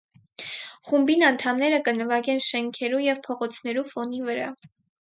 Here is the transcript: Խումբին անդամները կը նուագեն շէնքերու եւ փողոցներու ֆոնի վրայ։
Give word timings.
Խումբին 0.87 1.25
անդամները 1.27 1.81
կը 1.89 1.95
նուագեն 1.99 2.43
շէնքերու 2.49 3.07
եւ 3.11 3.25
փողոցներու 3.31 3.89
ֆոնի 3.95 4.27
վրայ։ 4.33 4.55